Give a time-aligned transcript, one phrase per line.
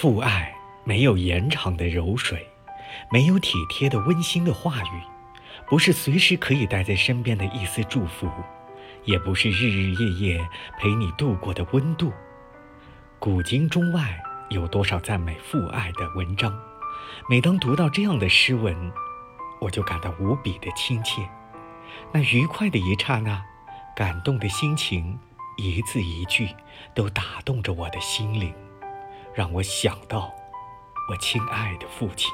[0.00, 0.54] 父爱
[0.84, 2.46] 没有延长的柔水，
[3.10, 5.02] 没有体贴的温馨的话语，
[5.66, 8.30] 不是随时可以带在身边的一丝祝福，
[9.02, 10.48] 也不是日日夜夜
[10.78, 12.12] 陪你度过的温度。
[13.18, 14.16] 古今中外
[14.50, 16.56] 有多少赞美父爱的文章？
[17.28, 18.92] 每当读到这样的诗文，
[19.60, 21.28] 我就感到无比的亲切。
[22.12, 23.44] 那愉快的一刹那，
[23.96, 25.18] 感动的心情，
[25.56, 26.50] 一字一句
[26.94, 28.54] 都打动着我的心灵，
[29.38, 30.34] 让我想到
[31.08, 32.28] 我亲爱的父亲。